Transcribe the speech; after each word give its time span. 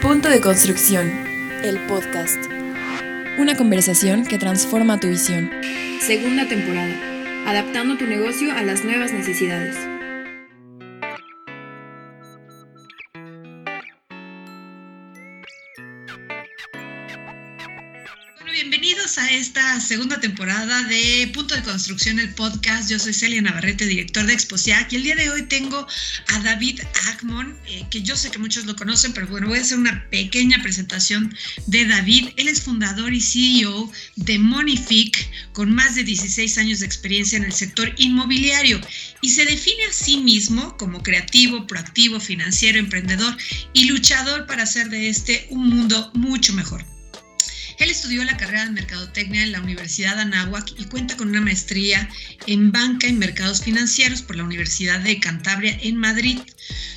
Punto 0.00 0.30
de 0.30 0.40
construcción. 0.40 1.10
El 1.62 1.78
podcast. 1.80 2.42
Una 3.38 3.54
conversación 3.54 4.24
que 4.24 4.38
transforma 4.38 4.98
tu 4.98 5.08
visión. 5.08 5.50
Segunda 6.00 6.48
temporada. 6.48 6.94
Adaptando 7.46 7.98
tu 7.98 8.06
negocio 8.06 8.50
a 8.50 8.62
las 8.62 8.82
nuevas 8.82 9.12
necesidades. 9.12 9.76
Esta 19.30 19.80
segunda 19.80 20.18
temporada 20.18 20.82
de 20.84 21.30
Punto 21.32 21.54
de 21.54 21.62
Construcción, 21.62 22.18
el 22.18 22.34
podcast. 22.34 22.90
Yo 22.90 22.98
soy 22.98 23.14
Celia 23.14 23.40
Navarrete, 23.40 23.86
director 23.86 24.26
de 24.26 24.32
Exposiac, 24.32 24.92
y 24.92 24.96
el 24.96 25.04
día 25.04 25.14
de 25.14 25.30
hoy 25.30 25.42
tengo 25.44 25.86
a 26.28 26.40
David 26.40 26.80
Ackmon, 27.06 27.56
eh, 27.66 27.86
que 27.90 28.02
yo 28.02 28.16
sé 28.16 28.32
que 28.32 28.40
muchos 28.40 28.64
lo 28.64 28.74
conocen, 28.74 29.12
pero 29.12 29.28
bueno, 29.28 29.46
voy 29.46 29.58
a 29.58 29.60
hacer 29.60 29.78
una 29.78 30.04
pequeña 30.10 30.60
presentación 30.62 31.32
de 31.66 31.84
David. 31.84 32.30
Él 32.36 32.48
es 32.48 32.62
fundador 32.62 33.14
y 33.14 33.20
CEO 33.20 33.92
de 34.16 34.38
Monific, 34.40 35.30
con 35.52 35.72
más 35.72 35.94
de 35.94 36.02
16 36.02 36.58
años 36.58 36.80
de 36.80 36.86
experiencia 36.86 37.38
en 37.38 37.44
el 37.44 37.52
sector 37.52 37.94
inmobiliario, 37.98 38.80
y 39.22 39.30
se 39.30 39.44
define 39.44 39.84
a 39.88 39.92
sí 39.92 40.16
mismo 40.16 40.76
como 40.76 41.04
creativo, 41.04 41.68
proactivo, 41.68 42.18
financiero, 42.18 42.80
emprendedor 42.80 43.36
y 43.74 43.84
luchador 43.84 44.46
para 44.46 44.64
hacer 44.64 44.90
de 44.90 45.08
este 45.08 45.46
un 45.50 45.68
mundo 45.68 46.10
mucho 46.14 46.52
mejor. 46.52 46.84
Él 47.80 47.88
estudió 47.88 48.22
la 48.24 48.36
carrera 48.36 48.66
de 48.66 48.72
Mercadotecnia 48.72 49.42
en 49.42 49.52
la 49.52 49.62
Universidad 49.62 50.20
Anáhuac 50.20 50.78
y 50.78 50.84
cuenta 50.84 51.16
con 51.16 51.30
una 51.30 51.40
maestría 51.40 52.06
en 52.46 52.72
Banca 52.72 53.08
y 53.08 53.14
Mercados 53.14 53.62
Financieros 53.62 54.20
por 54.20 54.36
la 54.36 54.44
Universidad 54.44 55.00
de 55.00 55.18
Cantabria 55.18 55.78
en 55.80 55.96
Madrid. 55.96 56.38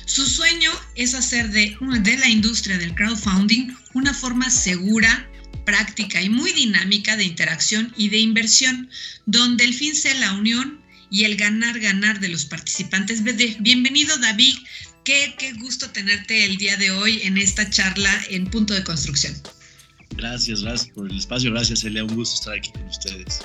Su 0.04 0.26
sueño 0.26 0.70
es 0.94 1.14
hacer 1.14 1.50
de, 1.52 1.74
de 2.00 2.16
la 2.18 2.28
industria 2.28 2.76
del 2.76 2.94
crowdfunding 2.94 3.74
una 3.94 4.12
forma 4.12 4.50
segura, 4.50 5.26
práctica 5.64 6.20
y 6.20 6.28
muy 6.28 6.52
dinámica 6.52 7.16
de 7.16 7.24
interacción 7.24 7.90
y 7.96 8.10
de 8.10 8.18
inversión, 8.18 8.90
donde 9.24 9.64
el 9.64 9.72
fin 9.72 9.96
sea 9.96 10.12
la 10.16 10.34
unión 10.34 10.84
y 11.10 11.24
el 11.24 11.36
ganar-ganar 11.36 12.20
de 12.20 12.28
los 12.28 12.44
participantes. 12.44 13.22
Bienvenido 13.22 14.18
David, 14.18 14.54
qué, 15.02 15.34
qué 15.38 15.54
gusto 15.54 15.88
tenerte 15.88 16.44
el 16.44 16.58
día 16.58 16.76
de 16.76 16.90
hoy 16.90 17.22
en 17.22 17.38
esta 17.38 17.70
charla 17.70 18.22
en 18.28 18.44
punto 18.48 18.74
de 18.74 18.84
construcción. 18.84 19.34
Gracias, 20.16 20.62
gracias 20.62 20.90
por 20.94 21.10
el 21.10 21.16
espacio. 21.16 21.50
Gracias, 21.52 21.84
Elia. 21.84 22.04
Un 22.04 22.14
gusto 22.14 22.34
estar 22.34 22.54
aquí 22.54 22.70
con 22.72 22.84
ustedes. 22.84 23.40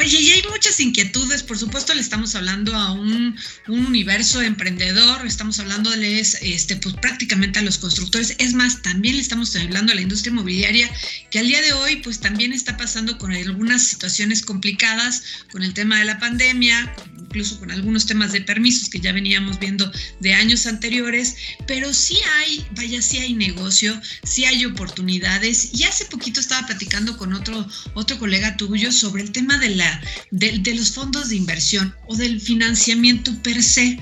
Oye, 0.00 0.18
y 0.18 0.30
hay 0.30 0.42
muchas 0.50 0.80
inquietudes, 0.80 1.42
por 1.42 1.58
supuesto 1.58 1.92
le 1.92 2.00
estamos 2.00 2.34
hablando 2.34 2.74
a 2.74 2.92
un, 2.92 3.36
universo 3.68 4.40
emprendedor, 4.40 5.26
estamos 5.26 5.58
hablando 5.58 5.92
este, 5.92 6.76
pues 6.76 6.94
prácticamente 6.94 7.58
a 7.58 7.62
los 7.62 7.76
constructores, 7.76 8.34
es 8.38 8.54
más, 8.54 8.80
también 8.80 9.16
le 9.16 9.20
estamos 9.20 9.54
hablando 9.56 9.92
a 9.92 9.94
la 9.94 10.00
industria 10.00 10.32
inmobiliaria, 10.32 10.90
que 11.30 11.38
al 11.38 11.48
día 11.48 11.60
de 11.60 11.74
hoy 11.74 11.96
pues 11.96 12.18
también 12.18 12.54
está 12.54 12.78
pasando 12.78 13.18
con 13.18 13.32
algunas 13.32 13.86
situaciones 13.86 14.40
complicadas, 14.40 15.22
con 15.52 15.62
el 15.62 15.74
tema 15.74 15.98
de 15.98 16.06
la 16.06 16.18
pandemia, 16.18 16.94
incluso 17.30 17.60
con 17.60 17.70
algunos 17.70 18.06
temas 18.06 18.32
de 18.32 18.40
permisos 18.40 18.88
que 18.88 18.98
ya 18.98 19.12
veníamos 19.12 19.60
viendo 19.60 19.90
de 20.18 20.34
años 20.34 20.66
anteriores, 20.66 21.36
pero 21.66 21.94
sí 21.94 22.16
hay, 22.38 22.66
vaya, 22.74 23.00
sí 23.00 23.18
hay 23.18 23.34
negocio, 23.34 24.00
sí 24.24 24.46
hay 24.46 24.64
oportunidades. 24.64 25.70
Y 25.72 25.84
hace 25.84 26.06
poquito 26.06 26.40
estaba 26.40 26.66
platicando 26.66 27.16
con 27.16 27.32
otro, 27.32 27.68
otro 27.94 28.18
colega 28.18 28.56
tuyo 28.56 28.90
sobre 28.90 29.22
el 29.22 29.30
tema 29.30 29.58
de, 29.58 29.76
la, 29.76 29.89
de, 30.30 30.74
los 30.74 30.92
fondos 30.92 31.28
de 31.28 31.36
inversión 31.36 31.94
o 32.06 32.16
del 32.16 32.40
financiamiento 32.40 33.32
per 33.42 33.62
se. 33.62 33.98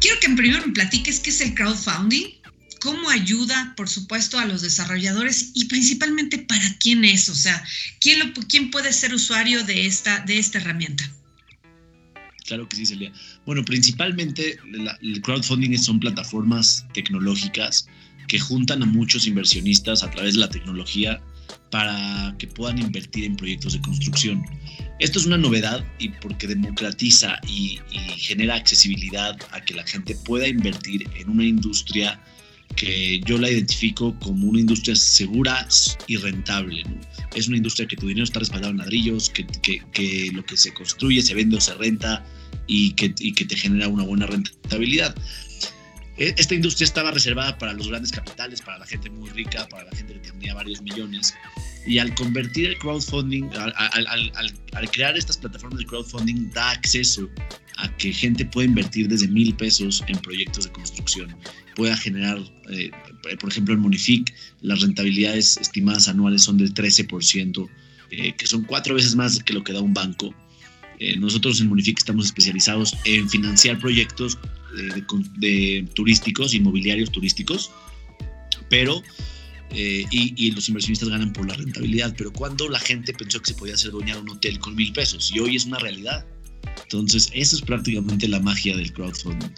Quiero 0.00 0.20
que 0.20 0.26
en 0.26 0.36
primer 0.36 0.66
me 0.66 0.72
platiques 0.72 1.20
qué 1.20 1.30
es 1.30 1.40
el 1.40 1.54
crowdfunding, 1.54 2.26
cómo 2.80 3.08
ayuda, 3.10 3.74
por 3.76 3.88
supuesto, 3.88 4.38
a 4.38 4.46
los 4.46 4.62
desarrolladores 4.62 5.50
y 5.54 5.64
principalmente 5.66 6.38
para 6.38 6.76
quién 6.78 7.04
es, 7.04 7.28
o 7.28 7.34
sea, 7.34 7.62
quién, 8.00 8.32
quién 8.48 8.70
puede 8.70 8.92
ser 8.92 9.14
usuario 9.14 9.64
de 9.64 9.86
esta, 9.86 10.20
de 10.20 10.38
esta 10.38 10.58
herramienta. 10.58 11.10
Claro 12.46 12.68
que 12.68 12.76
sí, 12.76 12.86
Celia. 12.86 13.12
Bueno, 13.44 13.64
principalmente 13.64 14.58
el 15.02 15.20
crowdfunding 15.20 15.76
son 15.78 15.98
plataformas 15.98 16.86
tecnológicas 16.94 17.88
que 18.28 18.38
juntan 18.38 18.82
a 18.82 18.86
muchos 18.86 19.26
inversionistas 19.26 20.02
a 20.02 20.10
través 20.10 20.34
de 20.34 20.40
la 20.40 20.48
tecnología 20.48 21.20
para 21.70 22.34
que 22.38 22.46
puedan 22.46 22.78
invertir 22.78 23.24
en 23.24 23.36
proyectos 23.36 23.74
de 23.74 23.80
construcción. 23.80 24.42
Esto 24.98 25.18
es 25.18 25.26
una 25.26 25.36
novedad 25.36 25.84
y 25.98 26.08
porque 26.08 26.46
democratiza 26.46 27.38
y, 27.46 27.80
genera 28.16 28.54
accesibilidad 28.56 29.36
a 29.52 29.60
que 29.60 29.74
la 29.74 29.84
gente 29.86 30.16
pueda 30.24 30.48
invertir 30.48 31.08
en 31.16 31.28
una 31.28 31.44
industria 31.44 32.18
que 32.74 33.20
yo 33.20 33.38
la 33.38 33.50
identifico 33.50 34.18
como 34.20 34.48
una 34.48 34.60
industria 34.60 34.96
segura 34.96 35.68
y 36.06 36.16
rentable. 36.16 36.82
Es 37.34 37.46
una 37.46 37.58
industria 37.58 37.86
que 37.86 37.96
tu 37.96 38.08
dinero 38.08 38.24
está 38.24 38.40
respaldado 38.40 38.72
en 38.72 38.78
ladrillos, 38.78 39.30
que, 39.30 40.30
lo 40.32 40.44
que 40.44 40.56
se 40.56 40.72
construye 40.72 41.22
se 41.22 41.34
vende 41.34 41.56
o 41.56 41.60
se 41.60 41.74
renta 41.74 42.24
y 42.66 42.92
que 42.92 43.10
te 43.44 43.56
genera 43.56 43.88
una 43.88 44.02
buena 44.02 44.26
rentabilidad. 44.26 45.14
E, 46.18 46.34
esta 46.38 46.54
industria 46.54 46.84
estaba 46.84 47.10
reservada 47.10 47.56
para 47.58 47.72
los 47.72 47.88
grandes 47.88 48.10
capitales, 48.10 48.60
para 48.62 48.78
la 48.78 48.86
gente 48.86 49.10
muy 49.10 49.30
rica, 49.30 49.66
para 49.68 49.84
la 49.84 49.96
gente 49.96 50.14
que 50.14 50.30
tenía 50.30 50.54
varios 50.54 50.80
millones. 50.82 51.34
Y 51.86 51.98
al 51.98 52.14
convertir 52.14 52.66
el 52.66 52.78
crowdfunding, 52.78 53.48
al, 53.54 54.90
crear 54.90 55.16
estas 55.16 55.36
plataformas 55.36 55.78
de 55.78 55.86
crowdfunding, 55.86 56.50
da 56.52 56.70
acceso 56.70 57.28
a 57.78 57.88
que 57.96 58.12
gente 58.12 58.44
pueda 58.44 58.66
invertir 58.66 59.08
desde 59.08 59.28
mil 59.28 59.54
pesos 59.54 60.02
en 60.08 60.18
proyectos 60.18 60.64
de 60.64 60.72
construcción. 60.72 61.36
Pueda 61.76 61.96
generar, 61.96 62.38
eh, 62.70 62.90
por 63.38 63.50
ejemplo, 63.50 63.74
en 63.74 63.80
Monific, 63.80 64.34
las 64.62 64.80
rentabilidades 64.80 65.58
estimadas 65.58 66.08
anuales 66.08 66.42
son 66.42 66.56
del 66.56 66.72
13%, 66.72 67.68
eh, 68.10 68.34
que 68.34 68.46
son 68.46 68.64
cuatro 68.64 68.94
veces 68.94 69.14
más 69.14 69.42
que 69.42 69.52
lo 69.52 69.62
que 69.62 69.72
da 69.72 69.80
un 69.80 69.94
banco. 69.94 70.34
Eh, 70.98 71.16
nosotros 71.18 71.60
en 71.60 71.68
Monific 71.68 71.98
estamos 71.98 72.26
especializados 72.26 72.96
en 73.04 73.28
financiar 73.28 73.78
proyectos 73.78 74.38
de, 74.74 75.04
de, 75.36 75.88
turísticos, 75.94 76.54
inmobiliarios 76.54 77.10
turísticos, 77.10 77.70
pero 78.68 79.02
eh, 79.70 80.04
y, 80.10 80.50
los 80.52 80.68
inversionistas 80.68 81.08
ganan 81.08 81.32
por 81.32 81.46
la 81.46 81.54
rentabilidad. 81.54 82.14
Pero 82.16 82.32
cuando 82.32 82.68
la 82.68 82.80
gente 82.80 83.12
pensó 83.12 83.40
que 83.40 83.52
se 83.52 83.54
podía 83.54 83.74
hacer 83.74 83.90
dueña 83.90 84.14
de 84.14 84.20
un 84.20 84.30
hotel 84.30 84.58
con 84.58 84.74
mil 84.74 84.92
pesos 84.92 85.30
y 85.34 85.40
hoy 85.40 85.56
es 85.56 85.64
una 85.64 85.78
realidad. 85.78 86.24
Entonces, 86.82 87.30
eso 87.32 87.56
es 87.56 87.62
prácticamente 87.62 88.28
la 88.28 88.40
magia 88.40 88.76
del 88.76 88.92
crowdfunding 88.92 89.50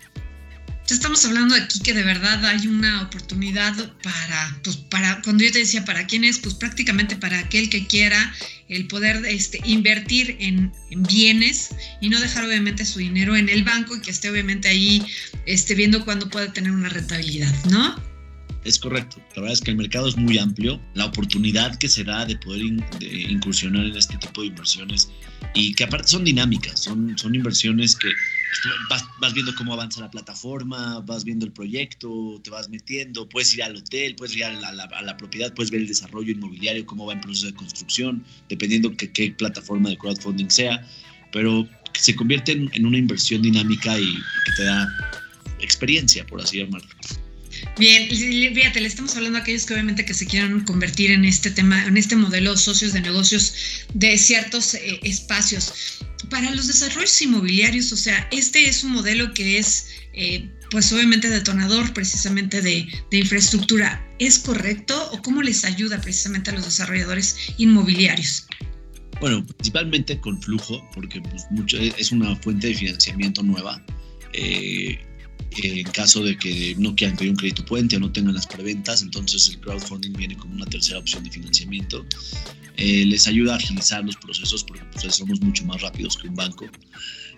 estamos 0.94 1.25
hablando 1.25 1.55
aquí 1.55 1.81
que 1.81 1.93
de 1.93 2.03
verdad 2.03 2.44
hay 2.47 2.66
una 2.66 3.03
oportunidad 3.03 3.75
para, 4.03 4.60
pues 4.62 4.76
para, 4.76 5.20
cuando 5.22 5.44
yo 5.44 5.53
te 5.53 5.59
decía 5.59 5.84
para 5.84 6.06
quién 6.06 6.25
es, 6.25 6.38
pues 6.38 6.55
prácticamente 6.55 7.16
para 7.16 7.38
aquel 7.38 7.69
que 7.69 7.87
quiera 7.87 8.34
el 8.69 8.87
poder 8.87 9.25
este, 9.27 9.61
invertir 9.65 10.37
en, 10.41 10.73
bienes 11.09 11.71
y 12.01 12.09
no 12.09 12.21
dejar 12.21 12.45
obviamente 12.45 12.84
su 12.84 12.99
dinero 12.99 13.37
en 13.37 13.49
el 13.49 13.65
banco 13.65 13.97
y 13.97 14.01
que 14.01 14.11
esté 14.11 14.31
obviamente 14.31 14.69
ahí 14.69 15.05
este, 15.47 15.75
viendo 15.75 16.05
cuándo 16.05 16.29
puede 16.29 16.49
tener 16.49 16.73
una 16.73 16.89
rentabilidad, 16.89 17.53
¿no? 17.67 17.97
Es 18.65 18.79
correcto. 18.79 19.17
La 19.34 19.43
verdad 19.43 19.53
es 19.53 19.61
que 19.61 19.71
el 19.71 19.77
mercado 19.77 20.09
es 20.09 20.17
muy 20.17 20.37
amplio. 20.37 20.81
La 20.95 21.06
oportunidad 21.06 21.77
que 21.79 21.89
se 21.89 22.05
da 22.05 22.27
de 22.27 22.37
poder 22.37 22.62
incursionar 23.01 23.87
en 23.87 23.97
este 23.97 24.17
tipo 24.19 24.43
de 24.43 24.49
inversiones 24.49 25.09
y 25.55 25.73
que 25.75 25.85
aparte 25.85 26.09
son 26.09 26.25
dinámicas, 26.25 26.81
son, 26.81 27.17
son 27.17 27.35
inversiones 27.35 27.97
que 27.97 28.09
vas, 28.89 29.35
viendo 29.35 29.55
cómo 29.55 29.73
avanza 29.73 30.01
la 30.01 30.11
plataforma, 30.11 31.01
vas 31.01 31.25
viendo 31.25 31.47
el 31.47 31.53
proyecto, 31.53 32.41
te 32.43 32.51
vas 32.51 32.69
metiendo, 32.69 33.29
puedes 33.29 33.53
ir 33.55 33.63
al 33.63 33.77
hotel, 33.77 34.15
puedes 34.17 34.37
ir 34.37 34.45
a 34.45 34.53
la, 34.53 35.17
propiedad, 35.17 35.53
puedes 35.55 35.71
ver 35.71 35.83
el 35.83 35.89
desarrollo 35.89 36.33
inmobiliario, 36.33 36.87
cómo 36.87 37.07
va 37.07 37.15
en 37.15 37.21
proceso 37.21 37.47
de 37.47 37.55
construcción, 37.55 38.25
dependiendo 38.49 38.97
que, 38.97 39.11
qué 39.11 39.31
plataforma 39.33 39.91
de 39.91 39.99
crowdfunding 39.99 40.51
sea, 40.51 40.87
pero 41.33 41.69
se 41.95 42.15
convierte 42.15 42.53
en, 42.53 42.71
en 42.73 42.87
una 42.87 42.99
inversión 42.99 43.43
dinámica 43.43 43.99
y 43.99 44.15
que 44.15 44.53
te 44.57 44.65
da 44.65 44.89
experiencia, 45.61 46.27
por 46.27 46.41
así 46.41 46.59
llamarlo. 46.59 46.89
Bien, 47.79 48.09
fíjate, 48.09 48.81
le 48.81 48.89
estamos 48.89 49.17
hablando 49.17 49.39
a 49.39 49.43
aquellos 49.43 49.65
que 49.65 49.75
obviamente 49.75 50.05
que 50.05 50.15
se 50.15 50.27
quieran 50.27 50.65
convertir 50.65 51.11
en 51.11 51.25
este 51.25 51.51
tema, 51.51 51.85
en 51.87 51.97
este 51.97 52.17
modelo 52.17 52.56
socios 52.56 52.93
de 52.93 53.01
negocios 53.01 53.55
de 53.94 54.19
ciertos 54.19 54.75
eh, 54.75 55.01
espacios. 55.03 55.99
Para 56.31 56.51
los 56.51 56.67
desarrollos 56.67 57.21
inmobiliarios, 57.23 57.93
o 57.93 57.97
sea, 57.97 58.29
este 58.31 58.69
es 58.69 58.85
un 58.85 58.93
modelo 58.93 59.33
que 59.33 59.59
es, 59.59 59.89
eh, 60.13 60.51
pues 60.71 60.93
obviamente 60.93 61.29
detonador 61.31 61.93
precisamente 61.93 62.61
de, 62.61 62.87
infraestructura. 63.11 64.05
¿Es 64.19 64.39
correcto 64.39 65.11
o 65.13 65.23
cómo 65.23 65.43
les 65.43 65.65
ayuda 65.65 66.01
precisamente 66.01 66.51
a 66.51 66.55
los 66.55 66.65
desarrolladores 66.65 67.37
inmobiliarios? 67.57 68.47
Bueno, 69.21 69.45
principalmente 69.47 70.19
con 70.21 70.41
flujo, 70.43 70.87
porque 70.95 71.21
pues, 71.21 71.47
es 71.97 72.13
una 72.13 72.37
fuente 72.37 72.69
de 72.69 72.75
financiamiento 72.75 73.43
nueva. 73.43 73.85
Eh, 74.33 74.99
en 75.62 75.90
caso 75.90 76.23
de 76.23 76.37
que 76.37 76.75
no 76.79 76.94
quieran 76.94 77.17
pedir 77.17 77.31
un 77.31 77.37
crédito 77.37 77.64
puente 77.64 77.96
o 77.96 78.00
no 78.00 78.12
tengan 78.12 78.35
las 78.35 78.46
preventas, 78.46 79.02
entonces 79.02 79.49
el 79.49 79.58
crowdfunding 79.61 80.12
viene 80.12 80.37
como 80.37 80.55
una 80.55 80.67
tercera 80.67 80.99
opción 80.99 81.25
de 81.25 81.31
financiamiento. 81.31 82.05
Eh, 82.76 83.05
les 83.06 83.26
ayuda 83.26 83.55
a 83.55 83.56
agilizar 83.56 84.05
los 84.05 84.17
procesos 84.17 84.62
porque 84.62 84.85
pues, 84.93 85.14
somos 85.14 85.40
mucho 85.40 85.64
más 85.64 85.82
rápidos 85.82 86.17
que 86.17 86.29
un 86.29 86.37
banco. 86.37 86.67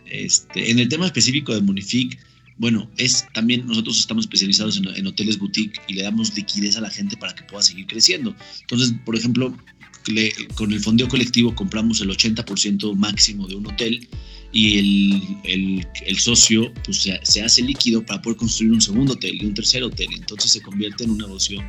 Este, 0.06 0.70
en 0.70 0.78
el 0.78 0.88
tema 0.88 1.06
específico 1.06 1.54
de 1.54 1.62
Monific, 1.62 2.18
bueno, 2.58 2.90
es 2.98 3.26
también 3.32 3.66
nosotros 3.66 3.98
estamos 3.98 4.24
especializados 4.24 4.76
en, 4.76 5.06
hoteles 5.06 5.38
boutique 5.38 5.80
y 5.88 5.94
le 5.94 6.02
damos 6.02 6.34
liquidez 6.34 6.76
a 6.76 6.82
la 6.82 6.90
gente 6.90 7.16
para 7.16 7.34
que 7.34 7.42
pueda 7.44 7.62
seguir 7.62 7.86
creciendo. 7.86 8.36
Entonces, 8.60 8.92
por 9.06 9.16
ejemplo, 9.16 9.56
con 10.54 10.72
el 10.72 10.80
fondeo 10.80 11.08
colectivo 11.08 11.54
compramos 11.54 12.00
el 12.00 12.10
80% 12.10 12.94
máximo 12.96 13.46
de 13.46 13.56
un 13.56 13.66
hotel 13.66 14.08
y 14.52 14.78
el, 15.44 15.86
el, 16.06 16.18
socio 16.18 16.72
pues, 16.84 17.08
se, 17.22 17.42
hace 17.42 17.62
líquido 17.62 18.04
para 18.04 18.20
poder 18.20 18.38
construir 18.38 18.72
un 18.72 18.80
segundo 18.80 19.12
hotel 19.12 19.38
y 19.40 19.46
un 19.46 19.54
tercer 19.54 19.82
hotel. 19.82 20.08
Entonces 20.12 20.50
se 20.50 20.60
convierte 20.60 21.04
en 21.04 21.10
un 21.10 21.18
negocio 21.18 21.62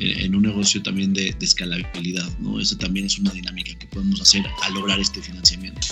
en 0.00 0.34
un 0.34 0.42
negocio 0.42 0.82
también 0.82 1.12
de, 1.12 1.34
de 1.38 1.44
escalabilidad, 1.44 2.26
¿no? 2.38 2.58
Esa 2.58 2.78
también 2.78 3.04
es 3.04 3.18
una 3.18 3.32
dinámica 3.32 3.78
que 3.78 3.86
podemos 3.86 4.18
hacer 4.22 4.42
al 4.62 4.72
lograr 4.72 4.98
este 4.98 5.20
financiamiento. 5.20 5.88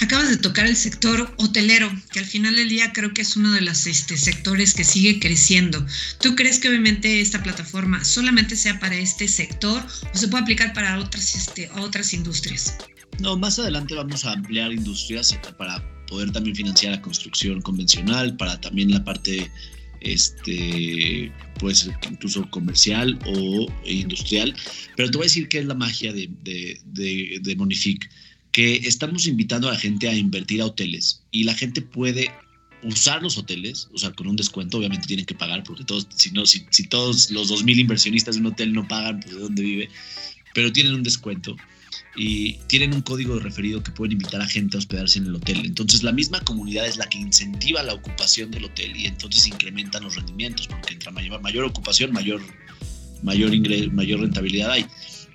Acabas 0.00 0.28
de 0.28 0.36
tocar 0.36 0.66
el 0.66 0.76
sector 0.76 1.32
hotelero, 1.38 1.90
que 2.12 2.18
al 2.18 2.24
final 2.24 2.56
del 2.56 2.68
día 2.68 2.92
creo 2.92 3.14
que 3.14 3.22
es 3.22 3.36
uno 3.36 3.52
de 3.52 3.60
los 3.60 3.86
este, 3.86 4.16
sectores 4.16 4.74
que 4.74 4.84
sigue 4.84 5.20
creciendo. 5.20 5.86
¿Tú 6.20 6.34
crees 6.34 6.58
que 6.58 6.68
obviamente 6.68 7.20
esta 7.20 7.42
plataforma 7.42 8.04
solamente 8.04 8.56
sea 8.56 8.78
para 8.80 8.96
este 8.96 9.28
sector 9.28 9.84
o 10.12 10.16
se 10.18 10.28
puede 10.28 10.42
aplicar 10.42 10.72
para 10.72 10.98
otras, 10.98 11.36
este, 11.36 11.70
otras 11.78 12.12
industrias? 12.12 12.76
No, 13.20 13.36
más 13.36 13.58
adelante 13.58 13.94
vamos 13.94 14.24
a 14.24 14.32
ampliar 14.32 14.72
industrias 14.72 15.38
para 15.56 15.82
poder 16.08 16.32
también 16.32 16.56
financiar 16.56 16.92
la 16.92 17.02
construcción 17.02 17.60
convencional, 17.62 18.36
para 18.36 18.60
también 18.60 18.90
la 18.90 19.04
parte 19.04 19.50
este, 20.00 21.32
puede 21.58 21.76
ser 21.76 21.96
incluso 22.10 22.48
comercial 22.50 23.18
o 23.26 23.66
industrial, 23.84 24.54
pero 24.96 25.10
te 25.10 25.16
voy 25.16 25.24
a 25.24 25.28
decir 25.28 25.48
qué 25.48 25.60
es 25.60 25.66
la 25.66 25.74
magia 25.74 26.12
de, 26.12 26.28
de, 26.42 26.78
de, 26.84 27.38
de 27.40 27.56
Monific, 27.56 28.10
que 28.54 28.76
estamos 28.76 29.26
invitando 29.26 29.68
a 29.68 29.72
la 29.72 29.78
gente 29.78 30.08
a 30.08 30.14
invertir 30.14 30.62
a 30.62 30.66
hoteles 30.66 31.24
y 31.32 31.42
la 31.42 31.54
gente 31.54 31.82
puede 31.82 32.30
usar 32.84 33.20
los 33.20 33.36
hoteles, 33.36 33.88
o 33.92 33.98
sea, 33.98 34.12
con 34.12 34.28
un 34.28 34.36
descuento, 34.36 34.78
obviamente 34.78 35.08
tienen 35.08 35.26
que 35.26 35.34
pagar, 35.34 35.64
porque 35.64 35.82
todos, 35.82 36.06
si, 36.14 36.30
no, 36.30 36.46
si, 36.46 36.64
si 36.70 36.86
todos 36.86 37.32
los 37.32 37.50
2.000 37.50 37.80
inversionistas 37.80 38.36
de 38.36 38.42
un 38.42 38.46
hotel 38.46 38.72
no 38.72 38.86
pagan, 38.86 39.18
pues 39.18 39.34
de 39.34 39.40
dónde 39.40 39.60
vive, 39.60 39.88
pero 40.54 40.72
tienen 40.72 40.94
un 40.94 41.02
descuento 41.02 41.56
y 42.14 42.52
tienen 42.68 42.94
un 42.94 43.02
código 43.02 43.34
de 43.34 43.40
referido 43.40 43.82
que 43.82 43.90
pueden 43.90 44.12
invitar 44.12 44.40
a 44.40 44.46
gente 44.46 44.76
a 44.76 44.78
hospedarse 44.78 45.18
en 45.18 45.26
el 45.26 45.34
hotel. 45.34 45.66
Entonces 45.66 46.04
la 46.04 46.12
misma 46.12 46.38
comunidad 46.42 46.86
es 46.86 46.96
la 46.96 47.08
que 47.08 47.18
incentiva 47.18 47.82
la 47.82 47.94
ocupación 47.94 48.52
del 48.52 48.66
hotel 48.66 48.96
y 48.96 49.06
entonces 49.06 49.48
incrementan 49.48 50.04
los 50.04 50.14
rendimientos, 50.14 50.68
porque 50.68 50.94
entre 50.94 51.10
mayor, 51.10 51.40
mayor 51.42 51.64
ocupación, 51.64 52.12
mayor, 52.12 52.40
mayor, 53.24 53.50
mayor 53.92 54.20
rentabilidad 54.20 54.70
hay. 54.70 54.86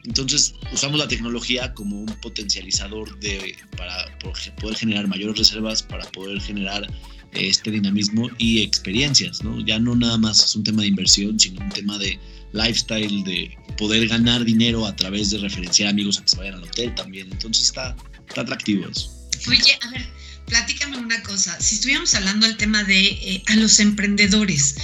Entonces 0.05 0.55
usamos 0.71 0.99
la 0.99 1.07
tecnología 1.07 1.73
como 1.73 2.01
un 2.01 2.15
potencializador 2.21 3.19
de, 3.19 3.55
para 3.77 4.17
poder 4.59 4.77
generar 4.77 5.07
mayores 5.07 5.37
reservas, 5.37 5.83
para 5.83 6.09
poder 6.11 6.41
generar 6.41 6.87
este 7.33 7.71
dinamismo 7.71 8.29
y 8.37 8.61
experiencias, 8.61 9.43
¿no? 9.43 9.63
Ya 9.65 9.79
no 9.79 9.95
nada 9.95 10.17
más 10.17 10.43
es 10.43 10.55
un 10.55 10.63
tema 10.63 10.81
de 10.81 10.87
inversión, 10.87 11.39
sino 11.39 11.63
un 11.63 11.69
tema 11.69 11.97
de 11.97 12.19
lifestyle, 12.53 13.23
de 13.23 13.55
poder 13.77 14.07
ganar 14.07 14.43
dinero 14.43 14.85
a 14.85 14.95
través 14.95 15.29
de 15.29 15.37
referenciar 15.37 15.89
amigos 15.89 16.17
a 16.17 16.23
que 16.23 16.29
se 16.29 16.37
vayan 16.37 16.55
al 16.55 16.63
hotel 16.63 16.93
también. 16.95 17.29
Entonces 17.31 17.65
está, 17.65 17.95
está 18.27 18.41
atractivo 18.41 18.87
eso. 18.89 19.13
Oye, 19.47 19.77
a 19.81 19.91
ver, 19.91 20.05
platícame 20.47 20.97
una 20.97 21.21
cosa. 21.23 21.59
Si 21.61 21.75
estuviéramos 21.75 22.13
hablando 22.15 22.47
del 22.47 22.57
tema 22.57 22.83
de 22.83 22.99
eh, 22.99 23.43
a 23.47 23.55
los 23.55 23.79
emprendedores, 23.79 24.75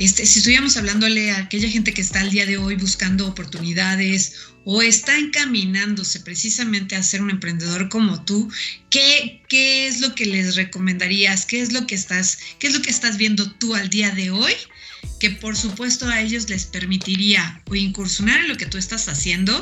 este, 0.00 0.24
si 0.24 0.38
estuviéramos 0.38 0.78
hablándole 0.78 1.30
a 1.30 1.40
aquella 1.40 1.68
gente 1.68 1.92
que 1.92 2.00
está 2.00 2.20
al 2.20 2.30
día 2.30 2.46
de 2.46 2.56
hoy 2.56 2.74
buscando 2.74 3.26
oportunidades 3.26 4.34
o 4.64 4.80
está 4.80 5.18
encaminándose 5.18 6.20
precisamente 6.20 6.96
a 6.96 7.02
ser 7.02 7.20
un 7.20 7.28
emprendedor 7.28 7.90
como 7.90 8.24
tú, 8.24 8.50
¿qué, 8.88 9.42
¿qué 9.46 9.86
es 9.86 10.00
lo 10.00 10.14
que 10.14 10.24
les 10.24 10.56
recomendarías? 10.56 11.44
¿Qué 11.44 11.60
es 11.60 11.74
lo 11.74 11.86
que 11.86 11.96
estás, 11.96 12.38
qué 12.58 12.68
es 12.68 12.72
lo 12.72 12.80
que 12.80 12.88
estás 12.88 13.18
viendo 13.18 13.52
tú 13.52 13.74
al 13.74 13.90
día 13.90 14.10
de 14.10 14.30
hoy? 14.30 14.54
Que 15.18 15.30
por 15.32 15.54
supuesto 15.54 16.08
a 16.08 16.22
ellos 16.22 16.48
les 16.48 16.64
permitiría 16.64 17.62
o 17.66 17.74
incursionar 17.74 18.40
en 18.40 18.48
lo 18.48 18.56
que 18.56 18.66
tú 18.66 18.78
estás 18.78 19.06
haciendo 19.06 19.52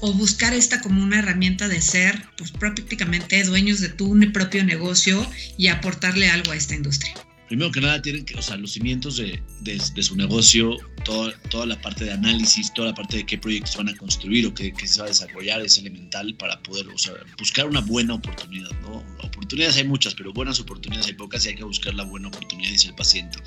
o 0.00 0.14
buscar 0.14 0.54
esta 0.54 0.80
como 0.80 1.02
una 1.02 1.18
herramienta 1.18 1.68
de 1.68 1.82
ser 1.82 2.26
pues 2.38 2.50
prácticamente 2.50 3.44
dueños 3.44 3.80
de 3.80 3.90
tu 3.90 4.18
propio 4.32 4.64
negocio 4.64 5.30
y 5.58 5.66
aportarle 5.66 6.30
algo 6.30 6.52
a 6.52 6.56
esta 6.56 6.74
industria 6.74 7.12
primero 7.50 7.72
que 7.72 7.80
nada 7.80 8.00
tienen 8.00 8.24
que, 8.24 8.36
o 8.36 8.42
sea, 8.42 8.56
los 8.56 8.70
cimientos 8.70 9.16
de, 9.16 9.42
de, 9.62 10.02
su 10.04 10.14
negocio, 10.14 10.76
toda, 11.04 11.36
toda 11.50 11.66
la 11.66 11.82
parte 11.82 12.04
de 12.04 12.12
análisis, 12.12 12.72
toda 12.72 12.90
la 12.90 12.94
parte 12.94 13.16
de 13.16 13.26
qué 13.26 13.38
proyectos 13.38 13.76
van 13.76 13.88
a 13.88 13.96
construir 13.96 14.46
o 14.46 14.54
qué, 14.54 14.72
qué 14.72 14.86
se 14.86 15.00
va 15.00 15.06
a 15.06 15.08
desarrollar 15.08 15.60
es 15.60 15.76
elemental 15.76 16.32
para 16.36 16.62
poder 16.62 16.86
o 16.86 16.96
sea, 16.96 17.14
buscar 17.40 17.66
una 17.66 17.80
buena 17.80 18.14
oportunidad, 18.14 18.70
¿no? 18.82 19.04
Oportunidades 19.24 19.78
hay 19.78 19.88
muchas, 19.88 20.14
pero 20.14 20.32
buenas 20.32 20.60
oportunidades 20.60 21.08
hay 21.08 21.14
pocas 21.14 21.44
y 21.44 21.48
hay 21.48 21.56
que 21.56 21.64
buscar 21.64 21.92
la 21.94 22.04
buena 22.04 22.28
oportunidad, 22.28 22.70
dice 22.70 22.86
el 22.86 22.94
paciente. 22.94 23.40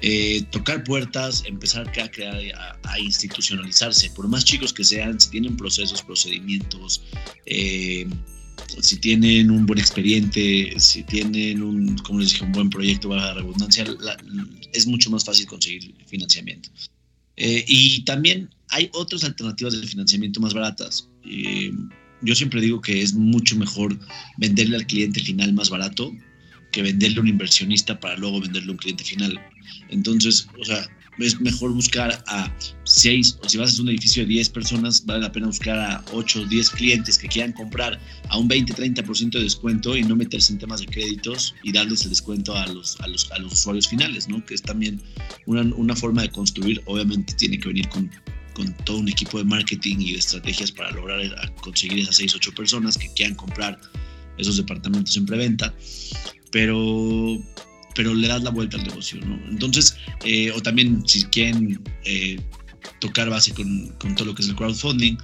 Eh, 0.00 0.42
tocar 0.50 0.82
puertas, 0.82 1.44
empezar 1.44 1.86
a 1.86 2.10
crear, 2.10 2.34
a, 2.56 2.78
a, 2.90 2.98
institucionalizarse, 2.98 4.08
por 4.12 4.28
más 4.28 4.46
chicos 4.46 4.72
que 4.72 4.82
sean, 4.82 5.20
si 5.20 5.28
tienen 5.28 5.58
procesos, 5.58 6.02
procedimientos, 6.02 7.02
eh, 7.44 8.08
si 8.80 8.96
tienen 8.96 9.50
un 9.50 9.66
buen 9.66 9.78
expediente, 9.78 10.74
si 10.78 11.02
tienen 11.02 11.62
un, 11.62 11.96
como 11.98 12.20
les 12.20 12.30
dije, 12.30 12.44
un 12.44 12.52
buen 12.52 12.70
proyecto, 12.70 13.08
baja 13.08 13.26
la 13.26 13.34
redundancia, 13.34 13.84
es 14.72 14.86
mucho 14.86 15.10
más 15.10 15.24
fácil 15.24 15.46
conseguir 15.46 15.94
financiamiento. 16.06 16.70
Eh, 17.36 17.64
y 17.66 18.02
también 18.04 18.50
hay 18.68 18.90
otras 18.92 19.24
alternativas 19.24 19.80
de 19.80 19.86
financiamiento 19.86 20.40
más 20.40 20.54
baratas. 20.54 21.08
Eh, 21.24 21.72
yo 22.22 22.34
siempre 22.34 22.60
digo 22.60 22.80
que 22.80 23.02
es 23.02 23.14
mucho 23.14 23.56
mejor 23.56 23.98
venderle 24.36 24.76
al 24.76 24.86
cliente 24.86 25.20
final 25.20 25.52
más 25.52 25.70
barato 25.70 26.12
que 26.70 26.82
venderle 26.82 27.18
a 27.18 27.22
un 27.22 27.28
inversionista 27.28 27.98
para 27.98 28.16
luego 28.16 28.40
venderle 28.40 28.68
a 28.68 28.72
un 28.72 28.78
cliente 28.78 29.04
final. 29.04 29.40
Entonces, 29.88 30.46
o 30.58 30.64
sea, 30.64 30.88
es 31.20 31.40
mejor 31.40 31.72
buscar 31.72 32.22
a 32.26 32.52
6 32.84 33.38
o 33.42 33.48
si 33.48 33.58
vas 33.58 33.78
a 33.78 33.82
un 33.82 33.88
edificio 33.88 34.22
de 34.22 34.28
10 34.28 34.48
personas, 34.50 35.04
vale 35.04 35.20
la 35.20 35.32
pena 35.32 35.46
buscar 35.46 35.78
a 35.78 36.04
8 36.12 36.42
o 36.42 36.44
10 36.46 36.70
clientes 36.70 37.18
que 37.18 37.28
quieran 37.28 37.52
comprar 37.52 37.98
a 38.28 38.38
un 38.38 38.48
20-30% 38.48 39.30
de 39.30 39.42
descuento 39.42 39.96
y 39.96 40.02
no 40.02 40.16
meterse 40.16 40.52
en 40.52 40.58
temas 40.58 40.80
de 40.80 40.86
créditos 40.86 41.54
y 41.62 41.72
darles 41.72 42.02
el 42.04 42.10
descuento 42.10 42.54
a 42.54 42.66
los, 42.66 43.00
a 43.00 43.06
los, 43.08 43.30
a 43.32 43.38
los 43.38 43.52
usuarios 43.52 43.88
finales, 43.88 44.28
¿no? 44.28 44.44
Que 44.44 44.54
es 44.54 44.62
también 44.62 45.00
una, 45.46 45.62
una 45.74 45.96
forma 45.96 46.22
de 46.22 46.30
construir, 46.30 46.80
obviamente 46.86 47.34
tiene 47.34 47.58
que 47.58 47.68
venir 47.68 47.88
con, 47.88 48.10
con 48.54 48.72
todo 48.84 48.98
un 48.98 49.08
equipo 49.08 49.38
de 49.38 49.44
marketing 49.44 49.96
y 50.00 50.12
de 50.12 50.18
estrategias 50.18 50.72
para 50.72 50.90
lograr 50.90 51.20
conseguir 51.62 52.00
esas 52.00 52.16
6 52.16 52.34
8 52.36 52.52
personas 52.54 52.98
que 52.98 53.08
quieran 53.14 53.34
comprar 53.34 53.80
esos 54.38 54.56
departamentos 54.56 55.16
en 55.16 55.26
preventa, 55.26 55.74
pero 56.50 57.38
pero 57.94 58.14
le 58.14 58.28
das 58.28 58.42
la 58.42 58.50
vuelta 58.50 58.76
al 58.76 58.84
negocio, 58.84 59.20
¿no? 59.24 59.38
Entonces, 59.48 59.96
eh, 60.24 60.50
o 60.52 60.60
también 60.60 61.06
si 61.06 61.24
quieren 61.24 61.82
eh, 62.04 62.40
tocar 63.00 63.30
base 63.30 63.52
con, 63.52 63.88
con, 63.98 64.14
todo 64.14 64.26
lo 64.26 64.34
que 64.34 64.42
es 64.42 64.48
el 64.48 64.56
crowdfunding 64.56 65.16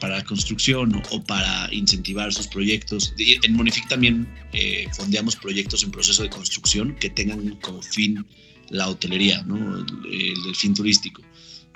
para 0.00 0.22
construcción 0.24 1.02
o, 1.10 1.24
para 1.24 1.72
incentivar 1.72 2.32
sus 2.32 2.46
proyectos. 2.48 3.14
En 3.18 3.54
Monific 3.54 3.88
también 3.88 4.28
eh, 4.52 4.86
fondeamos 4.96 5.36
proyectos 5.36 5.82
en 5.82 5.90
proceso 5.90 6.22
de 6.22 6.30
construcción 6.30 6.94
que 6.96 7.10
tengan 7.10 7.56
como 7.60 7.80
fin 7.80 8.24
la 8.70 8.88
hotelería, 8.88 9.42
¿no? 9.42 9.78
el, 9.78 10.36
el 10.46 10.54
fin 10.54 10.74
turístico. 10.74 11.22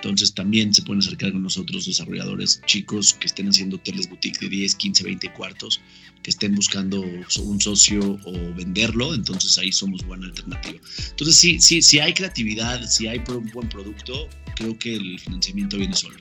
Entonces 0.01 0.33
también 0.33 0.73
se 0.73 0.81
pueden 0.81 1.01
acercar 1.01 1.33
con 1.33 1.43
nosotros 1.43 1.85
desarrolladores 1.85 2.61
chicos 2.65 3.13
que 3.15 3.27
estén 3.27 3.49
haciendo 3.49 3.75
hoteles 3.75 4.09
boutique 4.09 4.39
de 4.39 4.47
10, 4.47 4.75
15, 4.75 5.03
20 5.03 5.33
cuartos, 5.33 5.81
que 6.23 6.29
estén 6.29 6.55
buscando 6.55 7.01
un 7.01 7.59
socio 7.59 8.17
o 8.23 8.53
venderlo, 8.55 9.13
entonces 9.13 9.57
ahí 9.57 9.73
somos 9.73 10.05
buena 10.05 10.27
alternativa. 10.27 10.79
Entonces 11.09 11.35
sí, 11.35 11.59
sí, 11.59 11.81
si 11.81 11.99
hay 11.99 12.13
creatividad, 12.13 12.87
si 12.87 13.07
hay 13.07 13.21
un 13.27 13.49
buen 13.51 13.67
producto, 13.67 14.29
creo 14.55 14.77
que 14.79 14.95
el 14.95 15.19
financiamiento 15.19 15.77
viene 15.77 15.95
solo 15.95 16.17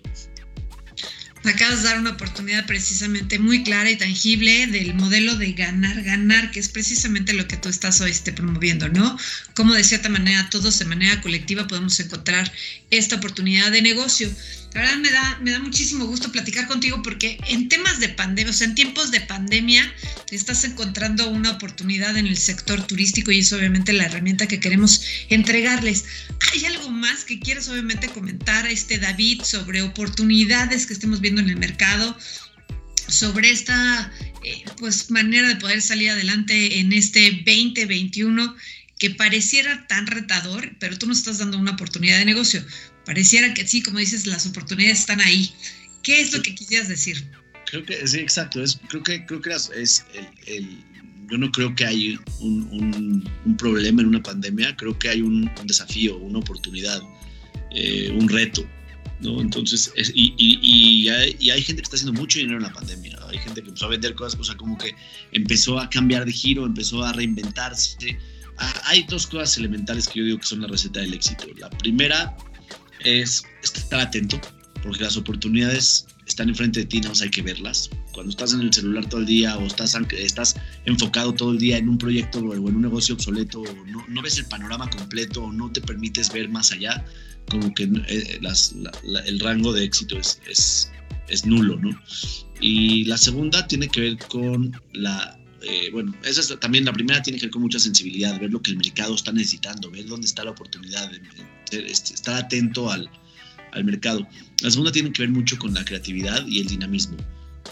acabas 1.44 1.82
de 1.82 1.88
dar 1.88 1.98
una 1.98 2.10
oportunidad 2.10 2.66
precisamente 2.66 3.38
muy 3.38 3.62
clara 3.62 3.90
y 3.90 3.96
tangible 3.96 4.66
del 4.66 4.94
modelo 4.94 5.36
de 5.36 5.52
ganar, 5.52 6.02
ganar, 6.02 6.50
que 6.50 6.60
es 6.60 6.68
precisamente 6.68 7.32
lo 7.32 7.46
que 7.46 7.56
tú 7.56 7.68
estás 7.68 8.00
hoy 8.00 8.10
este, 8.10 8.32
promoviendo, 8.32 8.88
¿no? 8.88 9.16
Como 9.54 9.74
de 9.74 9.84
cierta 9.84 10.08
manera 10.08 10.48
todos 10.50 10.78
de 10.78 10.84
manera 10.84 11.20
colectiva 11.20 11.66
podemos 11.66 11.98
encontrar 12.00 12.52
esta 12.90 13.16
oportunidad 13.16 13.70
de 13.70 13.82
negocio. 13.82 14.30
La 14.74 14.82
verdad 14.82 14.96
me 14.98 15.10
da, 15.10 15.38
me 15.42 15.50
da 15.50 15.58
muchísimo 15.60 16.04
gusto 16.04 16.30
platicar 16.30 16.66
contigo 16.66 17.02
porque 17.02 17.38
en 17.48 17.68
temas 17.68 18.00
de 18.00 18.10
pandemia, 18.10 18.50
o 18.50 18.54
sea, 18.54 18.66
en 18.66 18.74
tiempos 18.74 19.10
de 19.10 19.20
pandemia, 19.22 19.92
estás 20.30 20.64
encontrando 20.64 21.28
una 21.28 21.52
oportunidad 21.52 22.16
en 22.16 22.26
el 22.26 22.36
sector 22.36 22.86
turístico 22.86 23.32
y 23.32 23.38
es 23.38 23.52
obviamente 23.52 23.92
la 23.92 24.04
herramienta 24.04 24.46
que 24.46 24.60
queremos 24.60 25.02
entregarles. 25.30 26.04
¿Hay 26.52 26.64
algo 26.66 26.90
más 26.90 27.24
que 27.24 27.40
quieras 27.40 27.68
obviamente 27.68 28.08
comentar, 28.08 28.66
este 28.66 28.98
David, 28.98 29.42
sobre 29.42 29.82
oportunidades 29.82 30.86
que 30.86 30.92
estemos 30.92 31.20
viendo 31.20 31.40
en 31.40 31.48
el 31.48 31.56
mercado? 31.56 32.16
sobre 33.08 33.50
esta 33.50 34.12
eh, 34.44 34.64
pues 34.76 35.10
manera 35.10 35.48
de 35.48 35.56
poder 35.56 35.82
salir 35.82 36.10
adelante 36.10 36.78
en 36.78 36.92
este 36.92 37.30
2021 37.30 38.54
que 38.98 39.10
pareciera 39.10 39.86
tan 39.86 40.06
retador, 40.06 40.76
pero 40.78 40.98
tú 40.98 41.06
nos 41.06 41.18
estás 41.18 41.38
dando 41.38 41.58
una 41.58 41.72
oportunidad 41.72 42.18
de 42.18 42.24
negocio. 42.24 42.64
Pareciera 43.08 43.54
que 43.54 43.66
sí, 43.66 43.82
como 43.82 44.00
dices, 44.00 44.26
las 44.26 44.44
oportunidades 44.44 45.00
están 45.00 45.22
ahí. 45.22 45.50
¿Qué 46.02 46.20
es 46.20 46.30
lo 46.30 46.42
que 46.42 46.54
quisieras 46.54 46.90
decir? 46.90 47.24
Creo 47.64 47.82
que 47.82 48.06
sí, 48.06 48.18
exacto. 48.18 48.62
Es, 48.62 48.78
creo 48.86 49.02
que 49.02 49.24
creo 49.24 49.40
que 49.40 49.50
es 49.54 50.04
el, 50.46 50.84
yo 51.30 51.38
no 51.38 51.50
creo 51.50 51.74
que 51.74 51.86
hay 51.86 52.18
un, 52.40 53.26
problema 53.56 54.02
en 54.02 54.08
una 54.08 54.22
pandemia, 54.22 54.76
creo 54.76 54.98
que 54.98 55.08
hay 55.08 55.22
un, 55.22 55.50
desafío, 55.64 56.18
una 56.18 56.40
oportunidad, 56.40 57.00
eh, 57.74 58.14
un 58.14 58.28
reto. 58.28 58.68
¿no? 59.20 59.40
Entonces, 59.40 59.90
y, 60.14 61.08
hay, 61.08 61.62
gente 61.62 61.80
que 61.80 61.86
está 61.86 61.96
haciendo 61.96 62.20
mucho 62.20 62.40
dinero 62.40 62.58
en 62.58 62.64
la 62.64 62.72
pandemia, 62.74 63.18
hay 63.26 63.38
gente 63.38 63.62
que 63.62 63.68
empezó 63.68 63.86
a 63.86 63.88
vender 63.88 64.14
cosas, 64.16 64.38
o 64.38 64.44
sea, 64.44 64.54
como 64.58 64.76
que 64.76 64.94
empezó 65.32 65.78
a 65.78 65.88
cambiar 65.88 66.26
de 66.26 66.32
giro, 66.32 66.66
empezó 66.66 67.02
a 67.02 67.14
reinventarse. 67.14 68.18
Ah, 68.58 68.82
hay 68.84 69.04
dos 69.04 69.26
cosas 69.26 69.56
elementales 69.56 70.06
que 70.08 70.18
yo 70.18 70.26
digo 70.26 70.38
que 70.40 70.46
son 70.46 70.60
la 70.60 70.68
receta 70.68 71.00
del 71.00 71.14
éxito. 71.14 71.46
La 71.56 71.70
primera 71.70 72.36
es 73.04 73.44
estar 73.62 74.00
atento, 74.00 74.40
porque 74.82 75.04
las 75.04 75.16
oportunidades 75.16 76.06
están 76.26 76.48
enfrente 76.48 76.80
de 76.80 76.86
ti, 76.86 77.00
no 77.00 77.12
hay 77.20 77.30
que 77.30 77.42
verlas. 77.42 77.90
Cuando 78.12 78.30
estás 78.30 78.52
en 78.52 78.60
el 78.60 78.72
celular 78.72 79.08
todo 79.08 79.20
el 79.20 79.26
día 79.26 79.56
o 79.56 79.66
estás, 79.66 79.96
estás 80.12 80.56
enfocado 80.84 81.32
todo 81.32 81.52
el 81.52 81.58
día 81.58 81.78
en 81.78 81.88
un 81.88 81.98
proyecto 81.98 82.40
o 82.40 82.54
en 82.54 82.76
un 82.76 82.82
negocio 82.82 83.14
obsoleto, 83.14 83.62
no, 83.86 84.04
no 84.08 84.22
ves 84.22 84.38
el 84.38 84.46
panorama 84.46 84.88
completo 84.90 85.50
no 85.52 85.70
te 85.72 85.80
permites 85.80 86.32
ver 86.32 86.48
más 86.48 86.72
allá, 86.72 87.04
como 87.50 87.72
que 87.74 87.84
eh, 87.84 88.40
el 89.26 89.40
rango 89.40 89.72
de 89.72 89.84
éxito 89.84 90.18
es, 90.18 90.90
es, 91.28 91.46
nulo, 91.46 91.78
¿no? 91.78 91.90
Y 92.60 93.04
la 93.04 93.16
segunda 93.16 93.66
tiene 93.66 93.88
que 93.88 94.00
ver 94.00 94.18
con 94.28 94.78
la, 94.92 95.37
eh, 95.62 95.90
bueno, 95.92 96.14
esa 96.24 96.40
es 96.40 96.60
también 96.60 96.84
la 96.84 96.92
primera 96.92 97.22
tiene 97.22 97.38
que 97.38 97.46
ver 97.46 97.52
con 97.52 97.62
mucha 97.62 97.78
sensibilidad, 97.78 98.38
ver 98.38 98.50
lo 98.50 98.62
que 98.62 98.70
el 98.70 98.76
mercado 98.76 99.14
está 99.14 99.32
necesitando, 99.32 99.90
ver 99.90 100.06
dónde 100.06 100.26
está 100.26 100.44
la 100.44 100.52
oportunidad, 100.52 101.10
este, 101.72 102.14
estar 102.14 102.36
atento 102.36 102.90
al, 102.90 103.10
al 103.72 103.84
mercado. 103.84 104.26
La 104.62 104.70
segunda 104.70 104.92
tiene 104.92 105.12
que 105.12 105.22
ver 105.22 105.30
mucho 105.30 105.58
con 105.58 105.74
la 105.74 105.84
creatividad 105.84 106.46
y 106.46 106.60
el 106.60 106.66
dinamismo. 106.66 107.16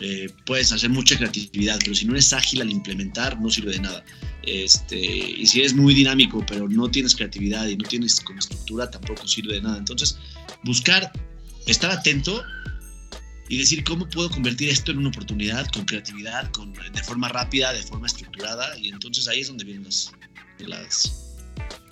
Eh, 0.01 0.29
puedes 0.45 0.73
hacer 0.73 0.91
mucha 0.91 1.17
creatividad, 1.17 1.79
pero 1.79 1.95
si 1.95 2.05
no 2.05 2.13
eres 2.13 2.33
ágil 2.33 2.61
al 2.61 2.71
implementar, 2.71 3.41
no 3.41 3.49
sirve 3.49 3.73
de 3.73 3.81
nada. 3.81 4.05
Este, 4.43 4.99
y 4.99 5.47
si 5.47 5.61
eres 5.61 5.75
muy 5.75 5.95
dinámico, 5.95 6.45
pero 6.47 6.69
no 6.69 6.89
tienes 6.91 7.15
creatividad 7.15 7.67
y 7.67 7.77
no 7.77 7.89
tienes 7.89 8.21
como 8.21 8.39
estructura, 8.39 8.91
tampoco 8.91 9.27
sirve 9.27 9.55
de 9.55 9.63
nada. 9.63 9.79
Entonces, 9.79 10.19
buscar, 10.65 11.11
estar 11.67 11.91
atento 11.91 12.45
y 13.49 13.59
decir 13.59 13.85
cómo 13.85 14.09
puedo 14.09 14.31
convertir 14.31 14.69
esto 14.69 14.93
en 14.93 14.99
una 14.99 15.09
oportunidad 15.09 15.69
con 15.71 15.85
creatividad, 15.85 16.51
con, 16.51 16.73
de 16.73 17.05
forma 17.05 17.29
rápida, 17.29 17.73
de 17.73 17.83
forma 17.83 18.07
estructurada. 18.07 18.77
Y 18.79 18.89
entonces 18.89 19.29
ahí 19.29 19.41
es 19.41 19.49
donde 19.49 19.65
vienen 19.65 19.85
las, 19.85 21.37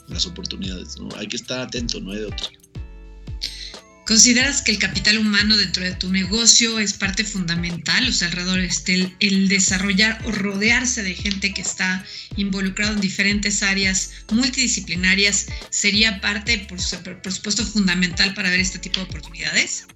las, 0.08 0.26
oportunidades. 0.26 0.98
¿no? 0.98 1.08
Hay 1.16 1.28
que 1.28 1.36
estar 1.36 1.60
atento, 1.60 2.00
no 2.00 2.12
hay 2.12 2.18
de 2.18 2.26
otro. 2.26 2.48
¿Consideras 4.06 4.60
que 4.60 4.70
el 4.70 4.78
capital 4.78 5.16
humano 5.16 5.56
dentro 5.56 5.82
de 5.82 5.94
tu 5.94 6.12
negocio 6.12 6.78
es 6.78 6.92
parte 6.92 7.24
fundamental? 7.24 8.06
O 8.06 8.12
sea, 8.12 8.28
alrededor 8.28 8.58
este, 8.58 9.16
el, 9.20 9.48
desarrollar 9.48 10.20
o 10.26 10.30
rodearse 10.30 11.02
de 11.02 11.14
gente 11.14 11.54
que 11.54 11.62
está 11.62 12.04
involucrado 12.36 12.92
en 12.92 13.00
diferentes 13.00 13.62
áreas 13.62 14.10
multidisciplinarias 14.30 15.46
sería 15.70 16.20
parte, 16.20 16.66
por, 16.68 16.78
por 17.22 17.32
supuesto, 17.32 17.64
fundamental 17.64 18.34
para 18.34 18.50
ver 18.50 18.60
este 18.60 18.78
tipo 18.78 19.00
de 19.00 19.06
oportunidades. 19.06 19.86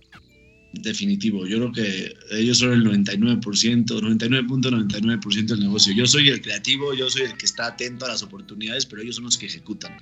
Definitivo, 0.82 1.46
yo 1.46 1.58
creo 1.58 1.72
que 1.72 2.16
ellos 2.30 2.58
son 2.58 2.72
el 2.72 2.84
99%, 2.84 3.40
99.99% 3.40 5.46
del 5.46 5.60
negocio. 5.60 5.92
Yo 5.94 6.06
soy 6.06 6.28
el 6.28 6.40
creativo, 6.40 6.94
yo 6.94 7.10
soy 7.10 7.22
el 7.22 7.36
que 7.36 7.46
está 7.46 7.66
atento 7.66 8.04
a 8.04 8.08
las 8.08 8.22
oportunidades, 8.22 8.86
pero 8.86 9.02
ellos 9.02 9.16
son 9.16 9.24
los 9.24 9.36
que 9.36 9.46
ejecutan 9.46 9.92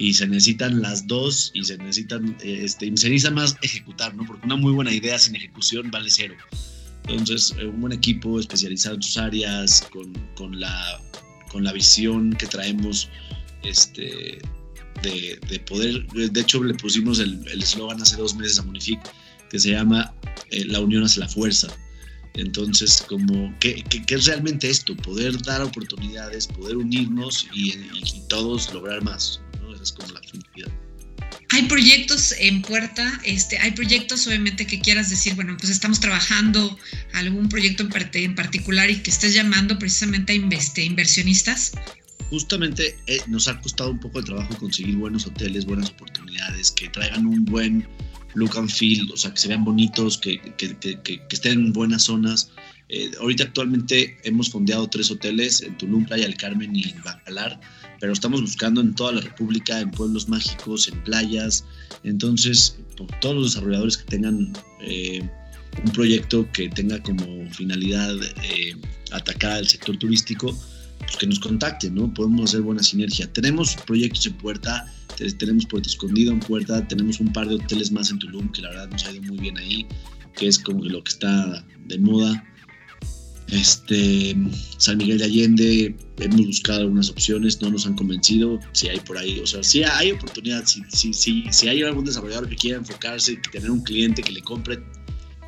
y 0.00 0.14
se 0.14 0.26
necesitan 0.26 0.80
las 0.80 1.06
dos 1.06 1.50
y 1.52 1.62
se 1.62 1.76
necesitan, 1.76 2.34
este, 2.42 2.86
se 2.96 3.10
necesita 3.10 3.30
más 3.30 3.56
ejecutar, 3.60 4.14
¿no? 4.14 4.24
Porque 4.24 4.46
una 4.46 4.56
muy 4.56 4.72
buena 4.72 4.92
idea 4.92 5.18
sin 5.18 5.36
ejecución 5.36 5.90
vale 5.90 6.08
cero. 6.10 6.34
Entonces, 7.06 7.54
eh, 7.58 7.66
un 7.66 7.82
buen 7.82 7.92
equipo 7.92 8.40
especializado 8.40 8.94
en 8.94 9.02
sus 9.02 9.18
áreas, 9.18 9.86
con, 9.92 10.14
con, 10.36 10.58
la, 10.58 11.02
con 11.50 11.64
la 11.64 11.72
visión 11.72 12.32
que 12.32 12.46
traemos 12.46 13.10
este, 13.62 14.38
de, 15.02 15.38
de, 15.48 15.60
poder, 15.60 16.06
de 16.06 16.40
hecho 16.40 16.64
le 16.64 16.72
pusimos 16.74 17.18
el 17.18 17.46
eslogan 17.46 18.00
hace 18.00 18.16
dos 18.16 18.34
meses 18.34 18.58
a 18.58 18.62
Munific, 18.62 19.00
que 19.50 19.58
se 19.58 19.70
llama 19.70 20.14
eh, 20.50 20.64
La 20.66 20.80
unión 20.80 21.04
hace 21.04 21.20
la 21.20 21.28
fuerza. 21.28 21.68
Entonces, 22.34 23.04
como, 23.08 23.54
¿qué, 23.58 23.82
¿qué, 23.82 24.14
es 24.14 24.26
realmente 24.26 24.70
esto? 24.70 24.96
Poder 24.96 25.36
dar 25.42 25.62
oportunidades, 25.62 26.46
poder 26.46 26.76
unirnos 26.76 27.48
y, 27.52 27.70
y 27.72 28.22
todos 28.28 28.72
lograr 28.72 29.02
más 29.02 29.40
es 29.82 29.92
como 29.92 30.12
la 30.12 30.20
Hay 31.50 31.62
proyectos 31.64 32.34
en 32.38 32.62
puerta, 32.62 33.20
este, 33.24 33.58
hay 33.58 33.72
proyectos 33.72 34.26
obviamente 34.26 34.66
que 34.66 34.80
quieras 34.80 35.10
decir, 35.10 35.34
bueno, 35.34 35.56
pues 35.58 35.70
estamos 35.70 36.00
trabajando 36.00 36.78
algún 37.14 37.48
proyecto 37.48 37.82
en, 37.82 37.90
en 38.12 38.34
particular 38.34 38.90
y 38.90 38.96
que 38.96 39.10
estés 39.10 39.34
llamando 39.34 39.78
precisamente 39.78 40.32
a 40.32 40.82
inversionistas. 40.82 41.72
Justamente 42.30 42.96
eh, 43.06 43.20
nos 43.26 43.48
ha 43.48 43.60
costado 43.60 43.90
un 43.90 43.98
poco 43.98 44.20
de 44.20 44.26
trabajo 44.26 44.56
conseguir 44.56 44.96
buenos 44.96 45.26
hoteles, 45.26 45.64
buenas 45.64 45.90
oportunidades, 45.90 46.70
que 46.70 46.88
traigan 46.88 47.26
un 47.26 47.44
buen 47.44 47.86
look 48.34 48.56
and 48.56 48.70
feel, 48.70 49.10
o 49.12 49.16
sea, 49.16 49.32
que 49.32 49.40
se 49.40 49.48
vean 49.48 49.64
bonitos, 49.64 50.18
que, 50.18 50.40
que, 50.56 50.76
que, 50.78 51.00
que 51.02 51.26
estén 51.30 51.66
en 51.66 51.72
buenas 51.72 52.04
zonas. 52.04 52.50
Eh, 52.88 53.10
ahorita 53.20 53.44
actualmente 53.44 54.16
hemos 54.24 54.50
fondeado 54.50 54.88
tres 54.88 55.10
hoteles 55.10 55.60
en 55.62 55.78
Tulum, 55.78 56.04
Playa 56.06 56.24
del 56.24 56.36
Carmen 56.36 56.74
y 56.74 56.92
Bacalar 57.04 57.60
pero 58.00 58.14
estamos 58.14 58.40
buscando 58.40 58.80
en 58.80 58.94
toda 58.94 59.12
la 59.12 59.20
República, 59.20 59.78
en 59.78 59.90
pueblos 59.90 60.28
mágicos, 60.28 60.88
en 60.88 60.98
playas. 61.04 61.64
Entonces, 62.02 62.76
todos 63.20 63.34
los 63.34 63.52
desarrolladores 63.52 63.98
que 63.98 64.04
tengan 64.04 64.52
eh, 64.80 65.20
un 65.84 65.92
proyecto 65.92 66.50
que 66.52 66.70
tenga 66.70 67.00
como 67.02 67.48
finalidad 67.50 68.16
eh, 68.42 68.74
atacar 69.12 69.52
al 69.52 69.68
sector 69.68 69.98
turístico, 69.98 70.58
pues 71.00 71.16
que 71.18 71.26
nos 71.26 71.38
contacten, 71.38 71.94
¿no? 71.94 72.12
Podemos 72.12 72.50
hacer 72.50 72.62
buena 72.62 72.82
sinergia. 72.82 73.30
Tenemos 73.34 73.76
proyectos 73.86 74.26
en 74.26 74.32
puerta, 74.34 74.90
tenemos 75.38 75.66
Puerto 75.66 75.88
Escondido 75.88 76.32
en 76.32 76.40
puerta, 76.40 76.86
tenemos 76.88 77.20
un 77.20 77.32
par 77.32 77.48
de 77.48 77.56
hoteles 77.56 77.92
más 77.92 78.10
en 78.10 78.18
Tulum 78.18 78.50
que 78.52 78.62
la 78.62 78.70
verdad 78.70 78.88
nos 78.90 79.04
ha 79.04 79.12
ido 79.12 79.22
muy 79.22 79.38
bien 79.38 79.58
ahí, 79.58 79.86
que 80.36 80.48
es 80.48 80.58
como 80.58 80.84
lo 80.84 81.02
que 81.02 81.10
está 81.10 81.64
de 81.86 81.98
moda. 81.98 82.44
Este, 83.48 84.36
San 84.76 84.98
Miguel 84.98 85.18
de 85.18 85.24
Allende, 85.24 85.96
hemos 86.20 86.46
buscado 86.46 86.82
algunas 86.82 87.10
opciones, 87.10 87.60
no 87.60 87.70
nos 87.70 87.84
han 87.84 87.96
convencido, 87.96 88.60
si 88.72 88.88
hay 88.88 89.00
por 89.00 89.18
ahí, 89.18 89.40
o 89.40 89.46
sea, 89.46 89.64
si 89.64 89.82
hay 89.82 90.12
oportunidad, 90.12 90.64
si, 90.66 90.82
si, 90.88 91.12
si, 91.12 91.44
si 91.50 91.68
hay 91.68 91.82
algún 91.82 92.04
desarrollador 92.04 92.48
que 92.48 92.54
quiera 92.54 92.78
enfocarse, 92.78 93.40
tener 93.50 93.70
un 93.70 93.82
cliente 93.82 94.22
que 94.22 94.30
le 94.30 94.40
compre 94.42 94.78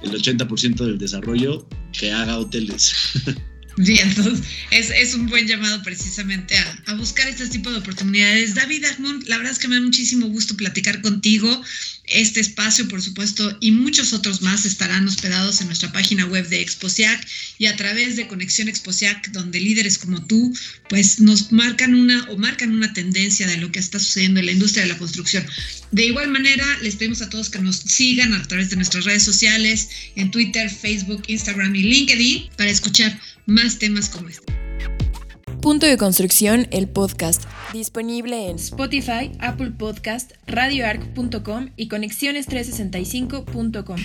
el 0.03 0.11
80% 0.11 0.85
del 0.85 0.99
desarrollo, 0.99 1.65
que 1.93 2.11
haga 2.11 2.39
hoteles. 2.39 2.93
Bien, 3.77 4.07
entonces 4.07 4.45
es, 4.71 5.15
un 5.15 5.29
buen 5.29 5.47
llamado 5.47 5.83
precisamente 5.83 6.55
a, 6.87 6.95
buscar 6.95 7.27
este 7.27 7.49
tipo 7.49 7.71
de 7.71 7.79
oportunidades. 7.79 8.55
David 8.55 8.85
Agmund, 8.85 9.27
la 9.29 9.39
verdad 9.39 9.53
es 9.53 9.59
que 9.59 9.69
me 9.69 9.77
da 9.77 9.81
muchísimo 9.81 10.27
gusto 10.27 10.57
platicar 10.57 11.01
contigo. 11.01 11.63
Este 12.05 12.41
espacio, 12.41 12.87
por 12.89 13.01
supuesto, 13.01 13.57
y 13.61 13.71
muchos 13.71 14.13
otros 14.13 14.43
más 14.43 14.67
estarán 14.67 15.09
hospedados 15.09 15.61
en 15.61 15.69
nuestra 15.69 15.91
página 15.91 16.27
web 16.27 16.47
de 16.49 16.61
Exposiac 16.61 17.27
y 17.59 17.67
a 17.67 17.77
través 17.77 18.17
de 18.17 18.29
Conexión 18.29 18.69
Exposiac, 18.69 19.31
donde 19.31 19.61
líderes 19.61 19.97
como 19.97 20.23
tú, 20.27 20.55
pues 20.91 21.21
nos 21.21 21.51
marcan 21.51 21.95
una 21.95 22.29
o 22.31 22.37
marcan 22.37 22.73
una 22.73 22.93
tendencia 22.93 23.47
de 23.47 23.57
lo 23.57 23.73
que 23.73 23.79
está 23.79 23.99
sucediendo 23.99 24.41
en 24.41 24.47
la 24.47 24.53
industria 24.53 24.83
de 24.83 24.91
la 24.91 24.99
construcción. 24.99 25.47
De 25.93 26.07
igual 26.07 26.29
manera, 26.29 26.65
les 26.81 26.97
pedimos 26.97 27.21
a 27.21 27.29
todos 27.29 27.51
que 27.51 27.59
nos 27.59 27.77
sigan 27.77 28.33
a 28.33 28.43
través 28.49 28.71
de 28.71 28.77
nuestras 28.77 29.05
redes 29.05 29.25
sociales, 29.25 29.91
en 30.17 30.31
Twitter, 30.31 30.71
Facebook, 30.71 31.23
Instagram 31.27 31.77
y 31.77 31.83
LinkedIn, 31.83 32.49
para 32.57 32.71
escuchar 32.71 33.21
más 33.45 33.79
temas 33.79 34.09
como 34.09 34.31
este. 34.31 34.51
Punto 35.61 35.85
de 35.87 35.99
Construcción, 35.99 36.67
el 36.71 36.89
podcast, 36.89 37.43
disponible 37.75 38.49
en 38.49 38.57
Spotify, 38.57 39.33
Apple 39.39 39.73
Podcast, 39.73 40.33
radioarc.com 40.47 41.69
y 41.77 41.89
conexiones365.com. 41.89 43.97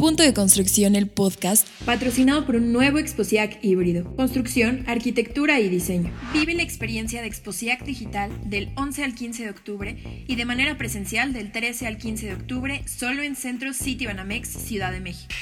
Punto 0.00 0.22
de 0.22 0.32
Construcción, 0.32 0.96
el 0.96 1.08
podcast, 1.08 1.68
patrocinado 1.84 2.46
por 2.46 2.56
un 2.56 2.72
nuevo 2.72 2.96
Exposiac 2.96 3.58
híbrido. 3.62 4.16
Construcción, 4.16 4.82
arquitectura 4.86 5.60
y 5.60 5.68
diseño. 5.68 6.10
Vive 6.32 6.54
la 6.54 6.62
experiencia 6.62 7.20
de 7.20 7.28
Exposiac 7.28 7.84
Digital 7.84 8.30
del 8.48 8.72
11 8.76 9.04
al 9.04 9.14
15 9.14 9.44
de 9.44 9.50
octubre 9.50 10.24
y 10.26 10.36
de 10.36 10.44
manera 10.46 10.78
presencial 10.78 11.34
del 11.34 11.52
13 11.52 11.86
al 11.86 11.98
15 11.98 12.28
de 12.28 12.32
octubre 12.32 12.82
solo 12.86 13.22
en 13.22 13.36
Centro 13.36 13.74
City 13.74 14.06
Banamex, 14.06 14.48
Ciudad 14.48 14.90
de 14.90 15.00
México. 15.00 15.34